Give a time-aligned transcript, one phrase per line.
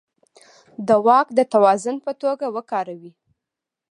[0.87, 3.11] د واک د توازن په توګه وکاروي.